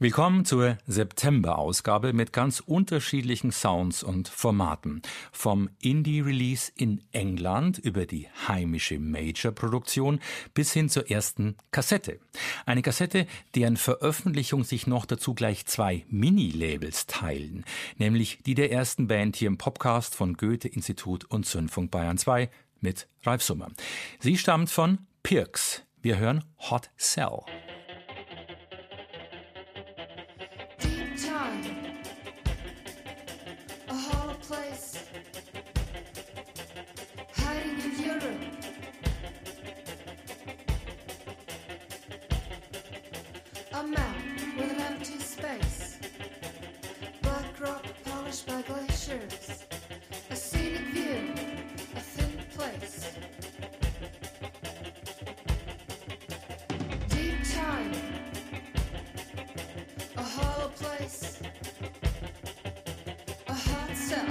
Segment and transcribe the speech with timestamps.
[0.00, 5.02] Willkommen zur September-Ausgabe mit ganz unterschiedlichen Sounds und Formaten.
[5.32, 10.20] Vom Indie-Release in England über die heimische Major-Produktion
[10.54, 12.20] bis hin zur ersten Kassette.
[12.64, 13.26] Eine Kassette,
[13.56, 17.64] deren Veröffentlichung sich noch dazu gleich zwei Mini-Labels teilen,
[17.96, 23.08] nämlich die der ersten Band hier im Podcast von Goethe-Institut und Zündfunk Bayern 2 mit
[23.24, 23.72] Ralf Summer.
[24.20, 25.82] Sie stammt von Pirks.
[26.00, 27.40] Wir hören Hot Cell.
[49.08, 49.64] pictures,
[50.30, 51.32] a scenic view,
[51.96, 53.10] a thin place.
[57.08, 57.92] Deep time,
[60.16, 61.40] a hollow place,
[63.46, 64.26] a hot cell.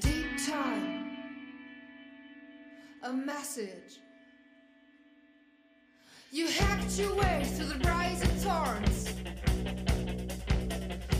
[0.00, 1.16] Deep time,
[3.02, 4.03] a message
[6.98, 9.12] your way through the rising torrents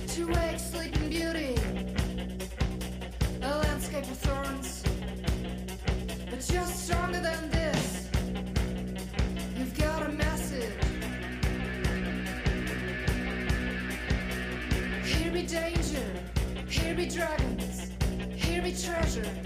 [0.07, 1.57] to wake sleeping beauty,
[3.43, 4.85] a landscape of thorns.
[6.31, 8.09] But you're stronger than this.
[9.57, 10.73] You've got a message.
[15.05, 16.07] Here be danger,
[16.69, 17.91] here be dragons,
[18.37, 19.44] here be treasure.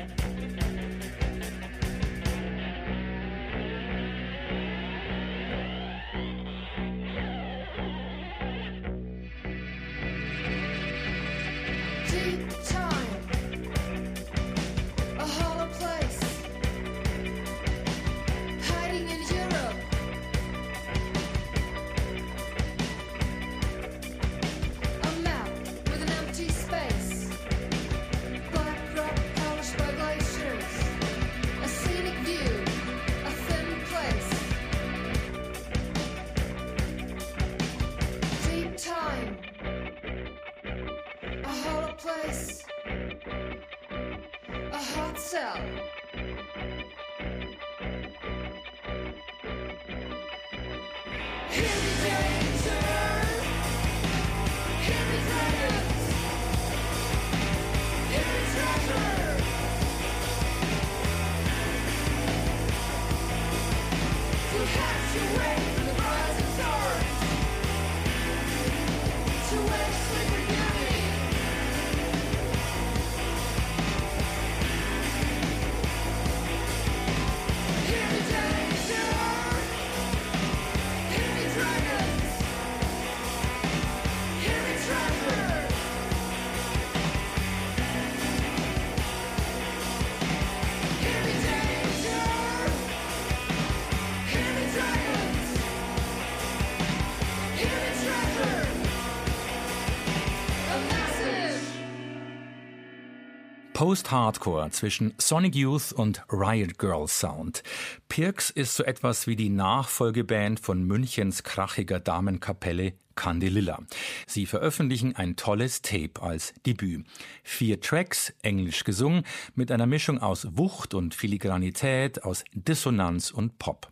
[103.88, 107.62] Post-Hardcore zwischen Sonic Youth und Riot Girl Sound.
[108.10, 113.78] Pirks ist so etwas wie die Nachfolgeband von Münchens krachiger Damenkapelle Candelilla.
[114.27, 117.06] Sie veröffentlichen ein tolles Tape als Debüt.
[117.43, 123.91] Vier Tracks, englisch gesungen, mit einer Mischung aus Wucht und Filigranität, aus Dissonanz und Pop.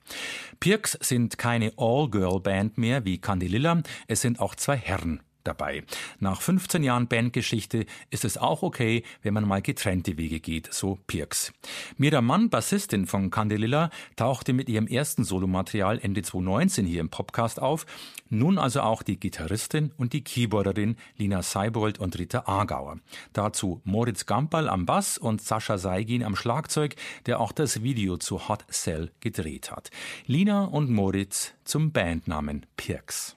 [0.60, 5.84] Pirks sind keine All-Girl-Band mehr wie Candelilla, es sind auch zwei Herren dabei.
[6.18, 10.98] Nach 15 Jahren Bandgeschichte ist es auch okay, wenn man mal getrennte Wege geht, so
[11.06, 11.52] Pirks.
[11.96, 17.60] Mira Mann, Bassistin von Candelilla, tauchte mit ihrem ersten Solomaterial Ende 2019 hier im Podcast
[17.60, 17.86] auf.
[18.28, 22.98] Nun also auch die Gitarristin und die Keyboarderin Lina Seibold und Rita Aargauer.
[23.32, 26.96] Dazu Moritz Gamperl am Bass und Sascha Seigin am Schlagzeug,
[27.26, 29.90] der auch das Video zu Hot Cell gedreht hat.
[30.26, 33.36] Lina und Moritz zum Bandnamen Pirks.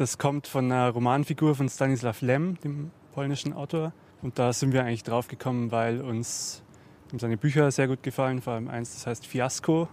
[0.00, 3.92] Das kommt von einer Romanfigur von Stanislav Lem, dem polnischen Autor.
[4.22, 6.62] Und da sind wir eigentlich drauf gekommen, weil uns
[7.14, 9.88] seine Bücher sehr gut gefallen, vor allem eins, das heißt Fiasco.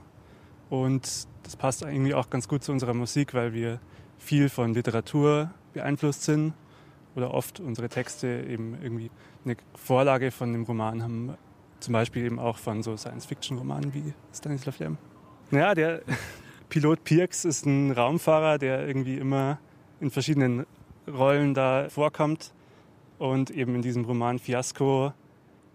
[0.69, 3.81] Und das passt irgendwie auch ganz gut zu unserer Musik, weil wir
[4.17, 6.53] viel von Literatur beeinflusst sind
[7.17, 9.11] oder oft unsere Texte eben irgendwie
[9.43, 11.37] eine Vorlage von dem Roman haben.
[11.81, 14.97] Zum Beispiel eben auch von so Science-Fiction-Romanen wie Stanislav Lem.
[15.51, 16.01] Naja, der
[16.69, 19.59] Pilot Pirks ist ein Raumfahrer, der irgendwie immer
[19.99, 20.65] in verschiedenen
[21.07, 22.53] Rollen da vorkommt.
[23.19, 25.13] Und eben in diesem Roman Fiasco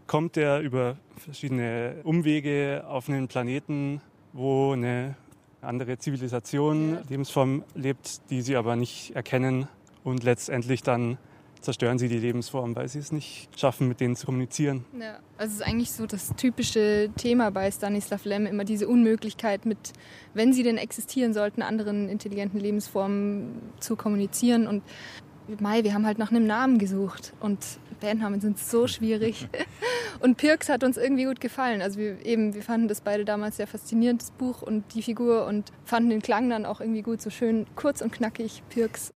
[0.06, 4.00] kommt er über verschiedene Umwege auf einen Planeten,
[4.32, 5.16] wo eine
[5.60, 9.68] andere Zivilisation, Lebensform lebt, die sie aber nicht erkennen
[10.04, 11.18] und letztendlich dann
[11.62, 14.84] zerstören sie die Lebensform, weil sie es nicht schaffen, mit denen zu kommunizieren.
[14.98, 19.64] Ja, also es ist eigentlich so das typische Thema bei Stanislav Lem, immer diese Unmöglichkeit
[19.66, 19.92] mit,
[20.34, 24.66] wenn sie denn existieren sollten, anderen intelligenten Lebensformen zu kommunizieren.
[24.66, 24.82] Und
[25.60, 27.58] Mai, wir haben halt nach einem Namen gesucht und
[28.00, 29.48] Bandnamen sind so schwierig.
[30.20, 31.82] Und Pirks hat uns irgendwie gut gefallen.
[31.82, 35.46] Also wir, eben, wir fanden das beide damals sehr faszinierend, das Buch und die Figur
[35.46, 39.12] und fanden den Klang dann auch irgendwie gut, so schön kurz und knackig, Pirks.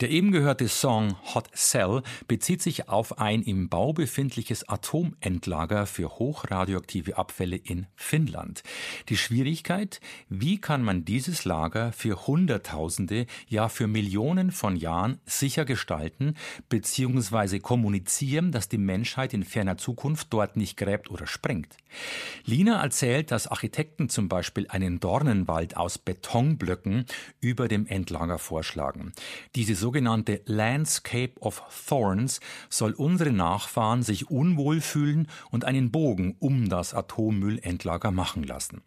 [0.00, 6.08] Der eben gehörte Song Hot Cell bezieht sich auf ein im Bau befindliches Atomendlager für
[6.18, 8.62] hochradioaktive Abfälle in Finnland.
[9.10, 10.00] Die Schwierigkeit,
[10.30, 16.34] wie kann man dieses Lager für Hunderttausende, ja für Millionen von Jahren sicher gestalten
[16.70, 17.58] bzw.
[17.58, 21.76] kommunizieren, dass die Menschheit in ferner Zukunft dort nicht gräbt oder sprengt.
[22.46, 27.04] Lina erzählt, dass Architekten zum Beispiel einen Dornenwald aus Betonblöcken
[27.40, 29.12] über dem Endlager vorschlagen.
[29.56, 32.38] Diese sogenannte Landscape of Thorns
[32.68, 38.82] soll unsere Nachfahren sich unwohl fühlen und einen Bogen um das Atommüllendlager machen lassen.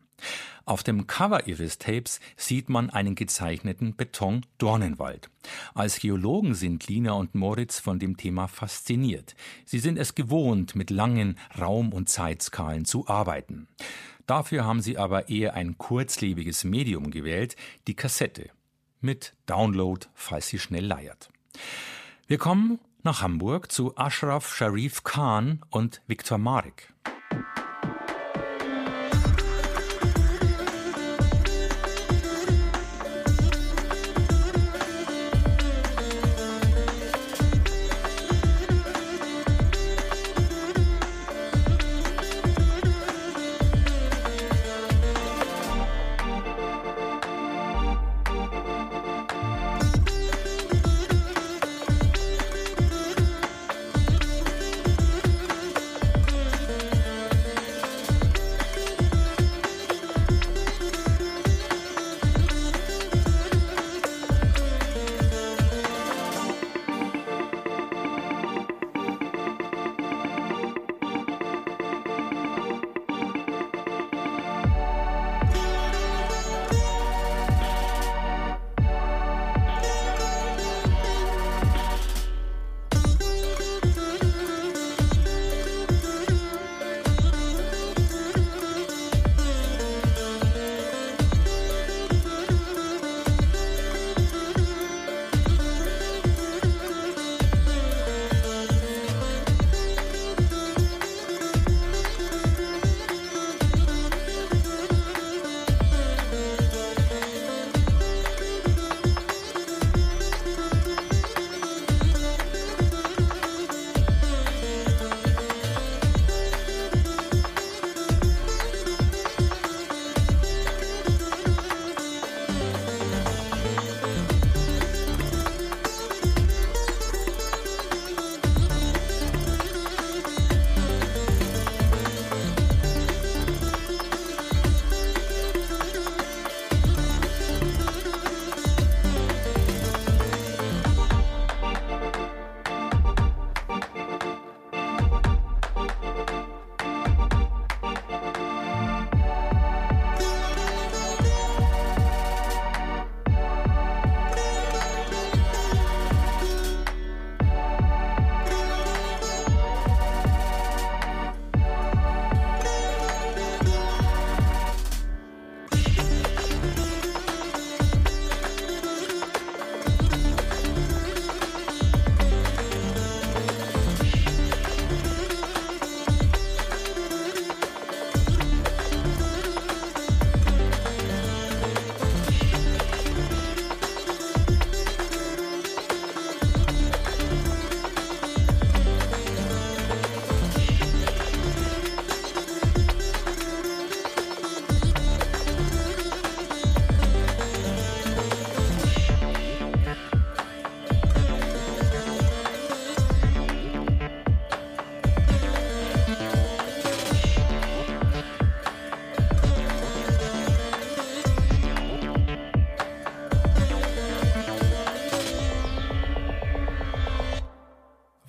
[0.64, 5.30] Auf dem Cover ihres Tapes sieht man einen gezeichneten Beton-Dornenwald.
[5.74, 9.36] Als Geologen sind Lina und Moritz von dem Thema fasziniert.
[9.66, 13.68] Sie sind es gewohnt, mit langen Raum- und Zeitskalen zu arbeiten.
[14.26, 17.58] Dafür haben sie aber eher ein kurzlebiges Medium gewählt,
[17.88, 18.52] die Kassette
[19.04, 21.30] mit Download, falls sie schnell leiert.
[22.28, 26.94] Wir kommen nach Hamburg zu Ashraf Sharif Khan und Viktor Marek.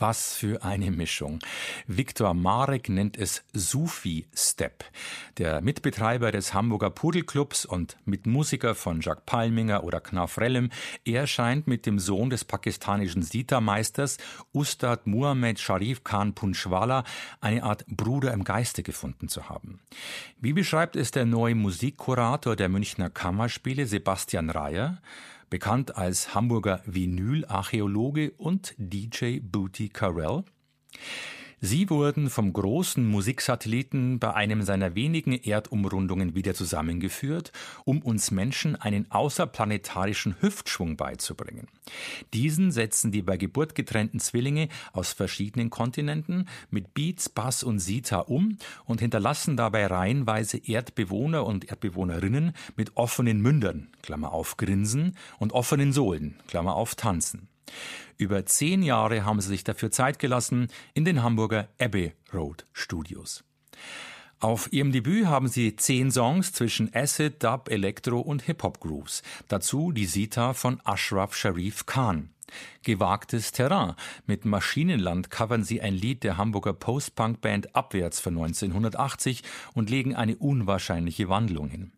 [0.07, 1.39] Was für eine Mischung.
[1.87, 4.85] Viktor Marek nennt es Sufi Step.
[5.39, 10.69] Der Mitbetreiber des Hamburger Pudelclubs und Mitmusiker von Jacques Palminger oder Knaf Rellem,
[11.07, 14.19] er scheint mit dem Sohn des pakistanischen Sita-Meisters
[14.53, 17.05] Ustad Muhammad Sharif Khan Punchwala
[17.41, 19.81] eine Art Bruder im Geiste gefunden zu haben.
[20.39, 25.01] Wie beschreibt es der neue Musikkurator der Münchner Kammerspiele Sebastian Reyer?
[25.55, 30.43] Bekannt als Hamburger Vinyl-Archäologe und DJ Booty Carell.
[31.61, 37.53] Sie wurden vom großen Musiksatelliten bei einem seiner wenigen Erdumrundungen wieder zusammengeführt,
[37.85, 41.69] um uns Menschen einen außerplanetarischen Hüftschwung beizubringen.
[42.33, 48.19] Diesen setzen die bei Geburt getrennten Zwillinge aus verschiedenen Kontinenten mit Beats, Bass und Sita
[48.19, 55.53] um und hinterlassen dabei reihenweise Erdbewohner und Erdbewohnerinnen mit offenen Mündern, Klammer auf Grinsen, und
[55.53, 57.49] offenen Sohlen, Klammer auf Tanzen.
[58.17, 63.45] Über zehn Jahre haben sie sich dafür Zeit gelassen in den Hamburger Abbey Road Studios.
[64.41, 69.23] Auf ihrem Debüt haben sie zehn Songs zwischen Acid, Dub, Elektro und Hip-Hop-Grooves.
[69.49, 72.29] Dazu die Sita von Ashraf Sharif Khan.
[72.83, 73.95] Gewagtes Terrain.
[74.27, 79.43] Mit Maschinenland covern sie ein Lied der Hamburger Post-Punk-Band Abwärts von 1980
[79.73, 81.93] und legen eine unwahrscheinliche Wandlung hin.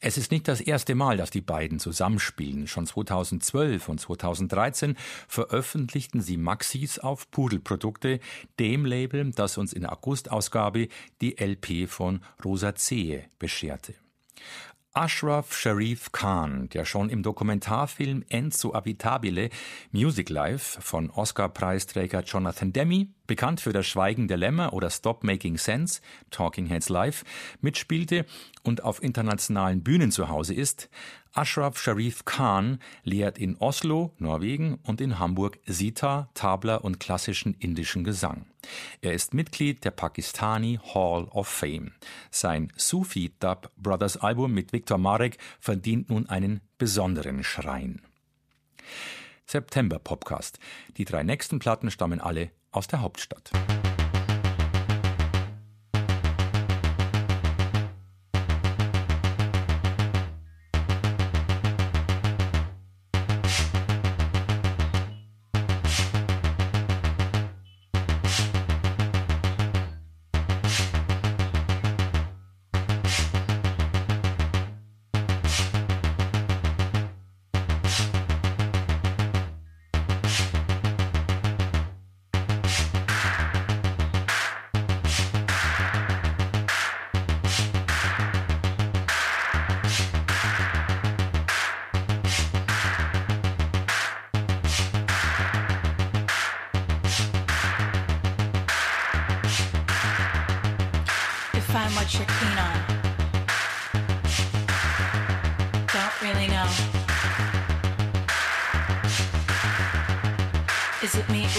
[0.00, 2.66] Es ist nicht das erste Mal, dass die beiden zusammenspielen.
[2.66, 4.96] Schon 2012 und 2013
[5.28, 8.20] veröffentlichten sie Maxis auf Pudelprodukte,
[8.58, 10.88] dem Label, das uns in der Augustausgabe
[11.20, 13.94] die LP von Rosa Zehe bescherte.
[14.96, 19.50] Ashraf Sharif Khan, der schon im Dokumentarfilm Enzo Abitabile
[19.92, 25.58] Music Life von Oscar-Preisträger Jonathan Demme, bekannt für Das Schweigen der Lämmer oder Stop Making
[25.58, 26.00] Sense,
[26.30, 27.24] Talking Heads Live,
[27.60, 28.24] mitspielte
[28.62, 30.88] und auf internationalen Bühnen zu Hause ist,
[31.36, 38.04] Ashraf Sharif Khan lehrt in Oslo, Norwegen und in Hamburg Sita, Tabla und klassischen indischen
[38.04, 38.46] Gesang.
[39.02, 41.92] Er ist Mitglied der Pakistani Hall of Fame.
[42.30, 48.00] Sein Sufi Dub Brothers Album mit Viktor Marek verdient nun einen besonderen Schrein.
[49.44, 50.58] September Popcast.
[50.96, 53.52] Die drei nächsten Platten stammen alle aus der Hauptstadt.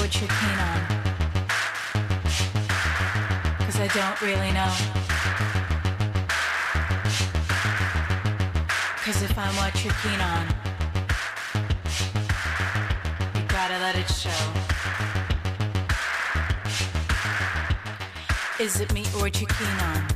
[0.07, 0.79] What you're keen on?
[3.59, 4.73] Cause I don't really know.
[9.03, 10.47] Cause if I'm what you're keen on,
[13.35, 14.29] you gotta let it show.
[18.63, 20.07] Is it me or what you're keen on?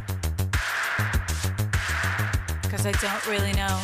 [2.72, 3.78] Cause I don't really know.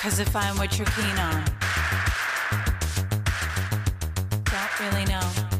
[0.00, 1.63] Cause if I'm what you're keen on,
[4.90, 5.53] really know.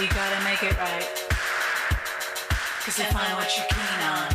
[0.00, 1.08] You gotta make it right.
[2.84, 4.30] Cause if I'm what you're keen on,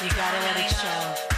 [0.00, 1.37] you gotta let it show.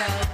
[0.00, 0.29] Show.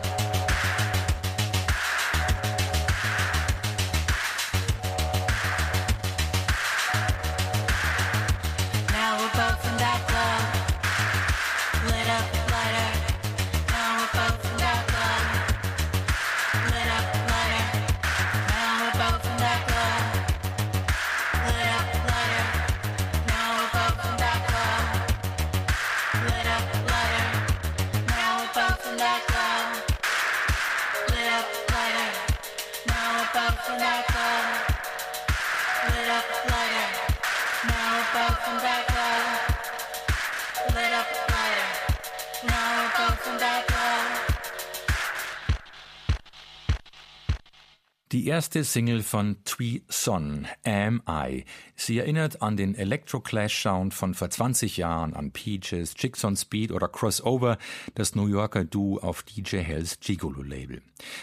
[48.17, 51.45] Die erste Single von Twee Son, Am I.
[51.75, 56.89] Sie erinnert an den Electro-Clash-Sound von vor 20 Jahren, an Peaches, Chicks on Speed oder
[56.89, 57.59] Crossover,
[57.95, 60.81] das New Yorker Duo auf DJ Hells Gigolo-Label.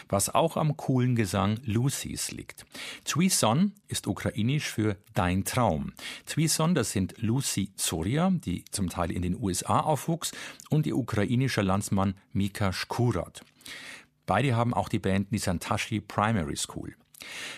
[0.08, 2.64] Was auch am coolen Gesang Lucys liegt.
[3.06, 5.94] Twee Son ist ukrainisch für Dein Traum.
[6.28, 10.32] Twee Son, das sind Lucy Zoria, die zum Teil in den USA aufwuchs,
[10.70, 13.44] und ihr ukrainischer Landsmann Mika Shkurat.
[14.26, 16.96] Beide haben auch die Band Nisantashi Primary School.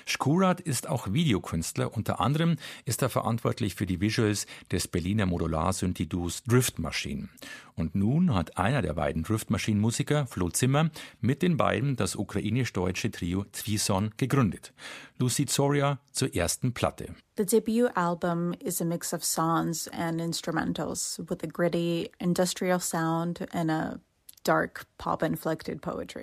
[0.06, 6.44] Shkurat ist auch Videokünstler, unter anderem ist er verantwortlich für die Visuals des Berliner Modular-Synthi-Duos
[6.44, 7.30] Drift Machine.
[7.76, 13.12] Und nun hat einer der beiden Drift Machine-Musiker, Flo Zimmer, mit den beiden das ukrainisch-deutsche
[13.12, 14.74] Trio Zwison gegründet.
[15.18, 17.16] Lucy Zoria zur ersten Platte.
[17.38, 23.46] The debut album is a mix of songs and instrumentals with a gritty industrial sound
[23.54, 24.00] and a.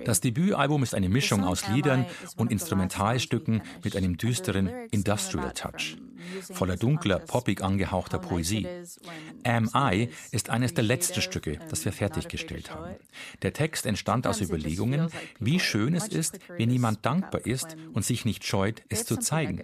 [0.05, 2.05] Das Debütalbum ist eine Mischung aus Liedern
[2.37, 5.97] und Instrumentalstücken mit einem düsteren Industrial Touch,
[6.51, 8.67] voller dunkler, poppig angehauchter Poesie.
[9.43, 12.95] Am I ist eines der letzten Stücke, das wir fertiggestellt haben.
[13.41, 15.09] Der Text entstand aus Überlegungen,
[15.39, 19.63] wie schön es ist, wenn jemand dankbar ist und sich nicht scheut, es zu zeigen.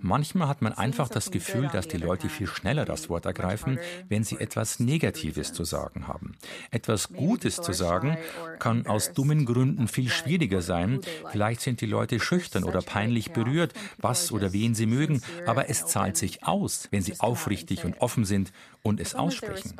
[0.00, 4.24] Manchmal hat man einfach das Gefühl, dass die Leute viel schneller das Wort ergreifen, wenn
[4.24, 6.36] sie etwas Negatives zu sagen haben.
[6.70, 8.16] Etwas Gutes zu sagen
[8.58, 11.00] kann aus dummen Gründen viel schwieriger sein.
[11.30, 15.86] Vielleicht sind die Leute schüchtern oder peinlich berührt, was oder wen sie mögen, aber es
[15.96, 19.72] zahlt sich aus, wenn sie aufrichtig und offen sind und es aussprechen.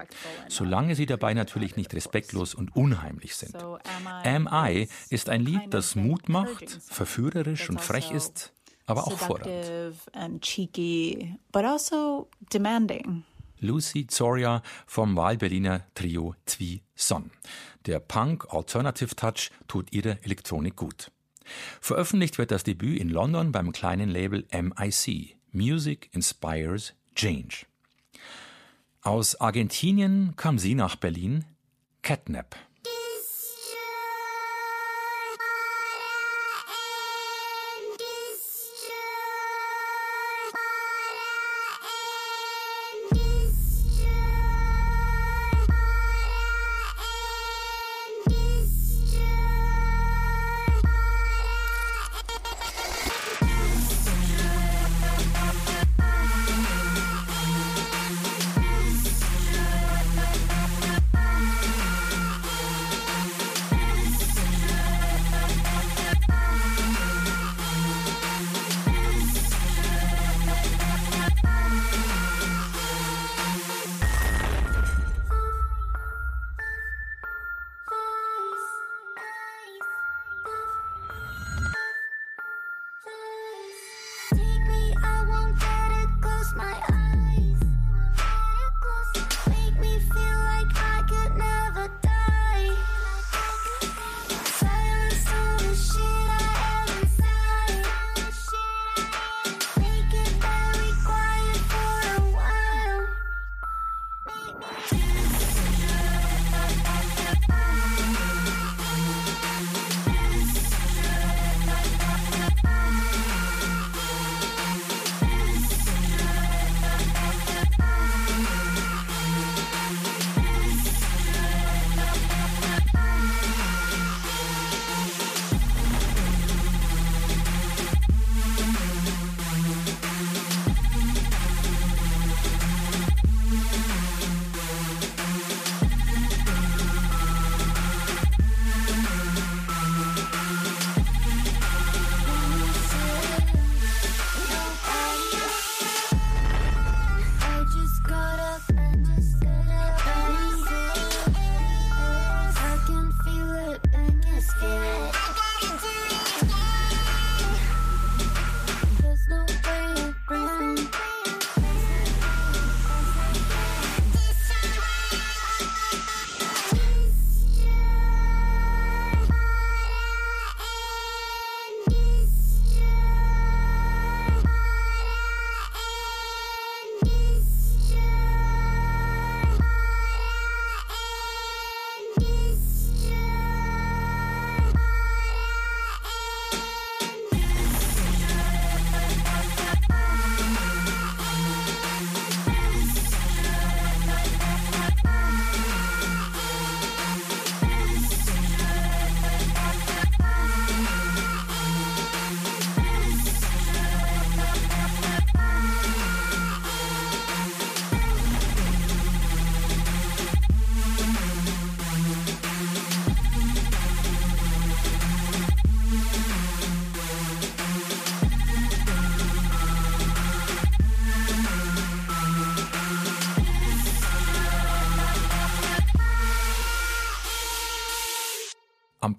[0.48, 3.54] Solange sie dabei natürlich nicht respektlos und unheimlich sind.
[4.24, 8.54] Am I ist ein Lied, das Mut macht, verführerisch und frech ist,
[8.86, 10.00] aber auch fordernd.
[10.14, 10.40] Also.
[13.58, 17.30] Lucy Zoria vom Wahlberliner Trio Zwi Son.
[17.84, 21.12] Der Punk-Alternative-Touch tut ihre Elektronik gut.
[21.82, 25.35] Veröffentlicht wird das Debüt in London beim kleinen Label MIC.
[25.56, 27.64] Music Inspires Change.
[29.00, 31.46] Aus Argentinien kam sie nach Berlin.
[32.02, 32.56] Catnap.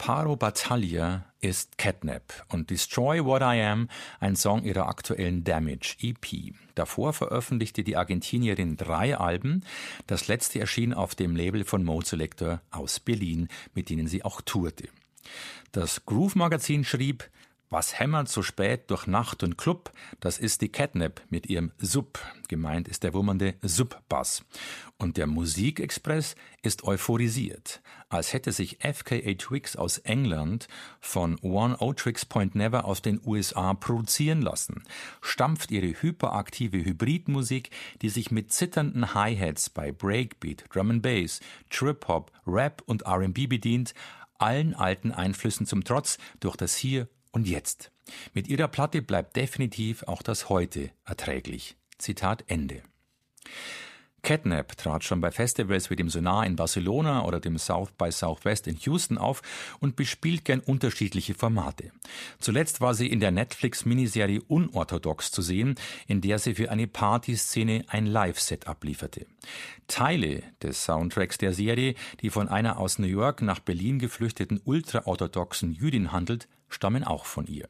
[0.07, 3.89] Amparo Battaglia ist Catnap und Destroy What I Am
[4.21, 6.53] ein Song ihrer aktuellen Damage EP.
[6.75, 9.65] Davor veröffentlichte die Argentinierin drei Alben.
[10.05, 14.39] Das letzte erschien auf dem Label von Mo Selector aus Berlin, mit denen sie auch
[14.39, 14.87] tourte.
[15.73, 17.29] Das Groove Magazin schrieb,
[17.69, 19.91] was hämmert so spät durch Nacht und Club?
[20.19, 22.19] Das ist die Catnap mit ihrem Sub.
[22.47, 24.45] Gemeint ist der wummernde Sub-Bass.
[24.97, 30.67] Und der Musikexpress ist euphorisiert, als hätte sich FKA Twigs aus England
[30.99, 34.83] von One O Tricks Point Never aus den USA produzieren lassen,
[35.21, 37.69] stampft ihre hyperaktive Hybridmusik,
[38.01, 43.47] die sich mit zitternden Hi-Hats bei Breakbeat, Drum and Bass, Trip Hop, Rap und R&B
[43.47, 43.93] bedient,
[44.39, 47.91] allen alten Einflüssen zum Trotz durch das Hier und Jetzt.
[48.33, 51.75] Mit ihrer Platte bleibt definitiv auch das Heute erträglich.
[51.97, 52.81] Zitat Ende.
[54.27, 58.67] Catnap trat schon bei Festivals wie dem Sonar in Barcelona oder dem South by Southwest
[58.67, 59.41] in Houston auf
[59.79, 61.93] und bespielt gern unterschiedliche Formate.
[62.37, 65.75] Zuletzt war sie in der Netflix-Miniserie Unorthodox zu sehen,
[66.07, 69.27] in der sie für eine Partyszene ein Live-Set ablieferte.
[69.87, 75.71] Teile des Soundtracks der Serie, die von einer aus New York nach Berlin geflüchteten ultraorthodoxen
[75.71, 77.69] Jüdin handelt, stammen auch von ihr.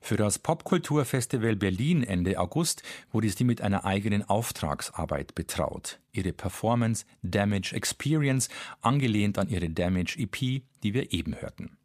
[0.00, 5.98] Für das Popkulturfestival Berlin Ende August wurde sie mit einer eigenen Auftragsarbeit betraut.
[6.12, 8.48] Ihre Performance Damage Experience,
[8.80, 11.76] angelehnt an ihre Damage EP, die wir eben hörten.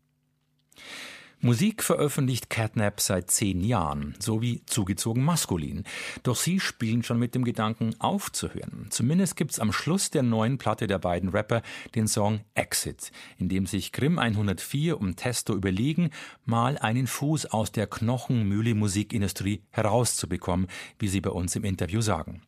[1.45, 5.83] Musik veröffentlicht Catnap seit zehn Jahren, sowie zugezogen maskulin.
[6.23, 8.87] Doch sie spielen schon mit dem Gedanken aufzuhören.
[8.91, 11.61] Zumindest gibt's am Schluss der neuen Platte der beiden Rapper
[11.95, 16.11] den Song Exit, in dem sich Grimm 104 und Testo überlegen,
[16.45, 22.43] mal einen Fuß aus der Knochenmühle Musikindustrie herauszubekommen, wie sie bei uns im Interview sagen.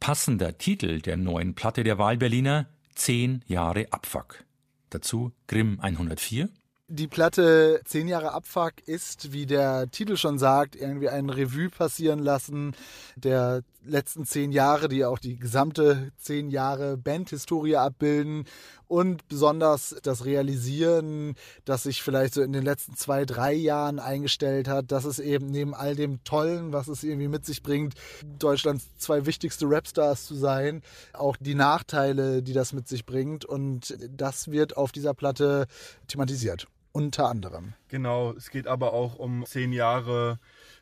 [0.00, 4.44] Passender Titel der neuen Platte der Wahlberliner Zehn Jahre Abfuck.
[4.90, 6.50] Dazu Grimm 104
[6.88, 12.18] die Platte Zehn Jahre Abfuck ist, wie der Titel schon sagt, irgendwie ein Revue passieren
[12.18, 12.76] lassen
[13.16, 18.44] der letzten zehn Jahre, die auch die gesamte zehn Jahre Bandhistorie abbilden
[18.88, 24.68] und besonders das Realisieren, das sich vielleicht so in den letzten zwei, drei Jahren eingestellt
[24.68, 27.94] hat, dass es eben neben all dem Tollen, was es irgendwie mit sich bringt,
[28.38, 33.96] Deutschlands zwei wichtigste Rapstars zu sein, auch die Nachteile, die das mit sich bringt und
[34.10, 35.66] das wird auf dieser Platte
[36.08, 36.66] thematisiert.
[36.92, 37.74] Unter anderem.
[37.88, 40.38] Genau, es geht aber auch um zehn Jahre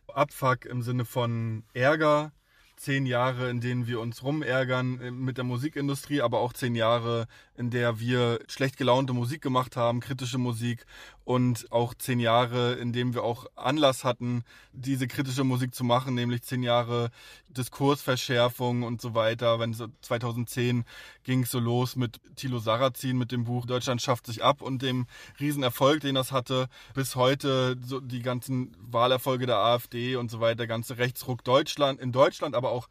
[0.09, 2.33] Abfuck im Sinne von Ärger,
[2.77, 7.27] zehn Jahre, in denen wir uns rumärgern äh, mit der Musikindustrie, aber auch zehn Jahre,
[7.57, 10.87] in der wir schlecht gelaunte Musik gemacht haben, kritische Musik
[11.25, 16.15] und auch zehn Jahre, in denen wir auch Anlass hatten, diese kritische Musik zu machen,
[16.15, 17.11] nämlich zehn Jahre
[17.51, 19.61] Diskursverschärfung und so weiter.
[19.61, 20.85] Wenn so 2010
[21.25, 24.83] ging es so los mit Thilo Sarrazin mit dem Buch Deutschland schafft sich ab und
[24.83, 25.07] dem
[25.39, 30.67] Riesenerfolg, den das hatte, bis heute so die ganzen Wahlerfolge der AfD und so weiter,
[30.67, 32.89] ganze Rechtsruck Deutschland in Deutschland, aber auch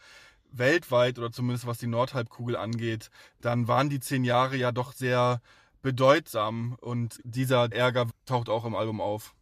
[0.52, 3.10] weltweit oder zumindest was die Nordhalbkugel angeht,
[3.40, 5.42] dann waren die zehn Jahre ja doch sehr
[5.82, 9.34] bedeutsam und dieser Ärger taucht auch im Album auf.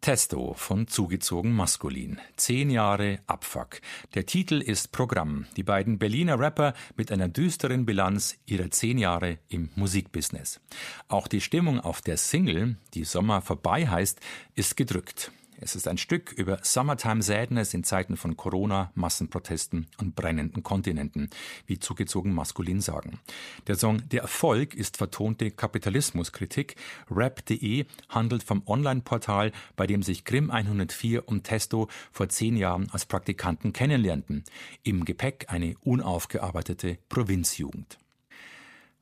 [0.00, 2.18] Testo von Zugezogen Maskulin.
[2.36, 3.82] Zehn Jahre Abfuck.
[4.14, 5.44] Der Titel ist Programm.
[5.58, 10.60] Die beiden Berliner Rapper mit einer düsteren Bilanz ihrer zehn Jahre im Musikbusiness.
[11.08, 14.20] Auch die Stimmung auf der Single, die Sommer vorbei heißt,
[14.54, 15.32] ist gedrückt.
[15.62, 21.28] Es ist ein Stück über Summertime Sadness in Zeiten von Corona, Massenprotesten und brennenden Kontinenten,
[21.66, 23.20] wie zugezogen maskulin sagen.
[23.66, 26.76] Der Song Der Erfolg ist vertonte Kapitalismuskritik.
[27.10, 33.04] Rap.de handelt vom Online-Portal, bei dem sich Grimm 104 und Testo vor zehn Jahren als
[33.04, 34.44] Praktikanten kennenlernten.
[34.82, 37.98] Im Gepäck eine unaufgearbeitete Provinzjugend.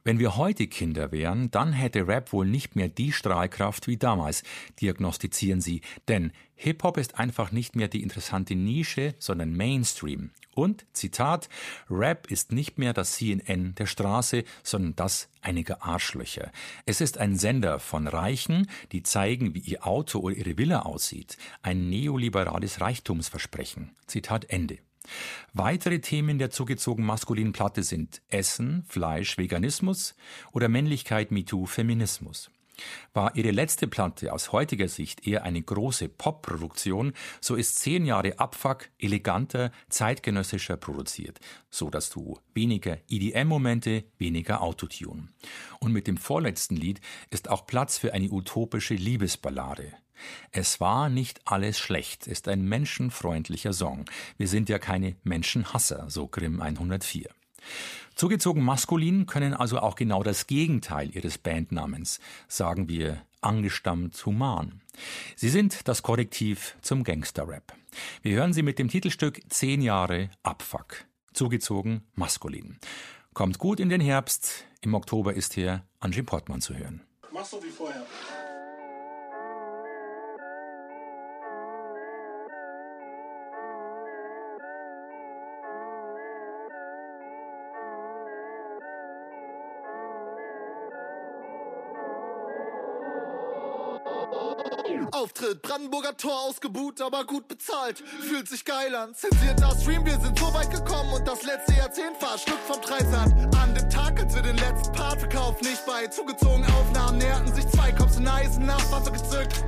[0.04, 4.42] Wenn wir heute Kinder wären, dann hätte Rap wohl nicht mehr die Strahlkraft wie damals,
[4.80, 5.82] diagnostizieren sie.
[6.08, 10.30] Denn Hip-Hop ist einfach nicht mehr die interessante Nische, sondern Mainstream.
[10.54, 11.48] Und, Zitat,
[11.88, 16.50] Rap ist nicht mehr das CNN der Straße, sondern das einiger Arschlöcher.
[16.84, 21.36] Es ist ein Sender von Reichen, die zeigen, wie ihr Auto oder ihre Villa aussieht.
[21.62, 23.94] Ein neoliberales Reichtumsversprechen.
[24.06, 24.78] Zitat Ende.
[25.52, 30.14] Weitere Themen der zugezogen maskulinen Platte sind Essen, Fleisch, Veganismus
[30.52, 32.50] oder Männlichkeit, MeToo, Feminismus.
[33.12, 38.38] War ihre letzte Platte aus heutiger Sicht eher eine große Pop-Produktion, so ist zehn Jahre
[38.38, 41.40] Abfuck eleganter, zeitgenössischer produziert,
[41.70, 45.28] so dass du weniger EDM-Momente, weniger Autotune.
[45.80, 49.94] Und mit dem vorletzten Lied ist auch Platz für eine utopische Liebesballade.
[50.52, 54.04] Es war nicht alles schlecht ist ein menschenfreundlicher Song.
[54.36, 57.28] Wir sind ja keine Menschenhasser, so Grimm 104.
[58.14, 64.80] Zugezogen maskulin können also auch genau das Gegenteil ihres Bandnamens, sagen wir angestammt human.
[65.36, 67.72] Sie sind das Korrektiv zum Gangsterrap.
[68.22, 71.04] Wir hören sie mit dem Titelstück Zehn Jahre Abfuck.
[71.32, 72.78] Zugezogen maskulin.
[73.34, 74.64] Kommt gut in den Herbst.
[74.80, 77.02] Im Oktober ist hier Angie Portmann zu hören.
[77.32, 77.97] Mach so wie vorher.
[95.18, 97.98] Auftritt, Brandenburger Tor ausgebuht, aber gut bezahlt.
[98.20, 102.16] Fühlt sich geil an, zensierter Stream, wir sind so weit gekommen und das letzte Jahrzehnt
[102.36, 103.32] Stück vom Dreisat.
[103.60, 107.66] An dem Tag, als wir den letzten Part verkauft, nicht bei zugezogenen Aufnahmen, näherten sich
[107.66, 109.64] zwei Cops in Eisen, Nachtwasser gezückt.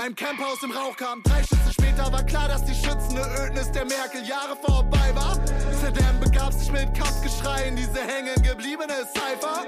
[0.00, 3.84] Ein Camphaus im Rauch kam, drei Schüsse später war klar, dass die schützende Ödnis der
[3.84, 5.34] Merkel Jahre vorbei war.
[5.82, 9.64] Saddam begab sich mit Kampfgeschrei in diese hängen gebliebene Cypher.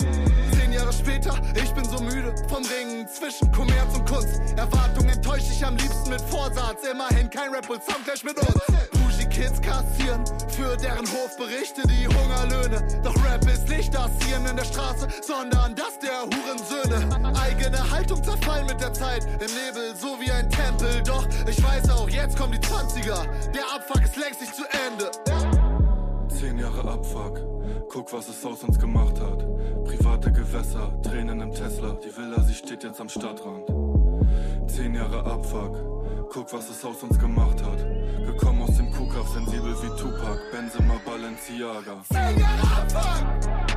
[1.25, 4.41] Später, ich bin so müde vom Ringen zwischen Kommerz und Kunst.
[4.57, 6.87] Erwartung enttäuscht ich am liebsten mit Vorsatz.
[6.91, 8.61] Immerhin kein Rap und Soundclash mit uns.
[8.93, 12.87] Bougie Kids kassieren für deren Hofberichte die Hungerlöhne.
[13.03, 17.35] Doch Rap ist nicht das Zieren in der Straße, sondern das der Hurensöhne.
[17.41, 21.03] Eigene Haltung zerfallen mit der Zeit im Nebel, so wie ein Tempel.
[21.05, 23.25] Doch ich weiß auch, jetzt kommen die 20er.
[23.53, 25.11] Der Abfuck ist längst nicht zu Ende.
[26.29, 27.41] Zehn Jahre Abfuck,
[27.89, 29.54] guck, was es aus uns gemacht hat.
[29.85, 33.67] Private Gewässer, Tränen im Tesla, die Villa, sie steht jetzt am Stadtrand.
[34.67, 37.79] Zehn Jahre Abfuck, guck, was es aus uns gemacht hat.
[38.27, 42.03] Gekommen aus dem Kuhkauf, sensibel wie Tupac, Benzema, Balenciaga.
[42.11, 43.74] Zehn Jahre Abfuck!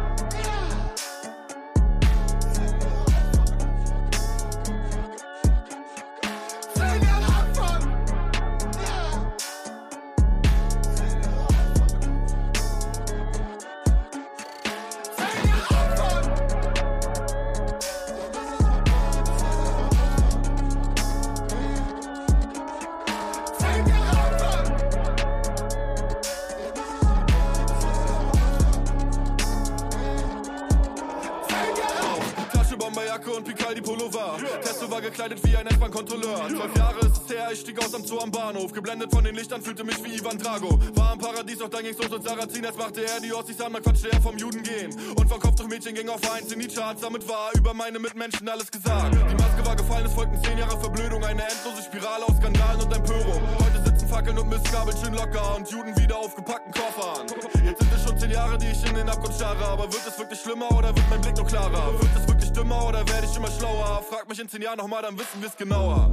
[34.97, 36.47] War gekleidet wie ein S-Bahn-Kontrolleur.
[36.49, 38.71] Zwölf Jahre ist es her, ich stieg aus am Zoo am Bahnhof.
[38.71, 40.79] Geblendet von den Lichtern, fühlte mich wie Ivan Drago.
[40.95, 42.63] War im Paradies, doch dann ging's los und Sarrazin.
[42.63, 44.91] Jetzt machte er die Ossis an, man quatschte er vom Juden gehen.
[45.15, 47.01] Und von Kopftuchmädchen ging auf eins in die Charts.
[47.01, 49.13] Damit war über meine Mitmenschen alles gesagt.
[49.13, 51.23] Die Maske war gefallen, es folgten zehn Jahre Verblödung.
[51.23, 53.41] Eine endlose Spirale aus Skandalen und Empörung.
[53.59, 57.27] Heute sitzen Fackeln und Mistgabeln schön locker und Juden wieder auf gepackten Koffern.
[57.63, 59.63] Jetzt sind es schon zehn Jahre, die ich in den Abgrund starre.
[59.63, 61.93] Aber wird es wirklich schlimmer oder wird mein Blick noch klarer?
[61.93, 64.03] Wird es wirklich dümmer oder werde ich immer schlauer?
[64.09, 66.09] Frag mich in zehn Jahren nochmal, dann wissen wir's genauer.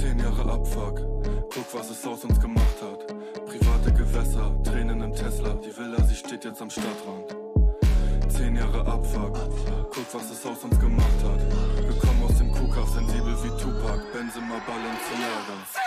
[0.00, 1.00] Zehn Jahre Abfuck,
[1.52, 3.06] guck, was es aus uns gemacht hat.
[3.46, 7.36] Private Gewässer, Tränen im Tesla, die Villa, sie steht jetzt am Stadtrand.
[8.28, 9.36] Zehn Jahre Abfuck,
[9.90, 11.40] guck, was es aus uns gemacht hat.
[11.88, 15.83] Gekommen aus dem Kuhkauf, sensibel wie Tupac, Benzema, Balenciaga.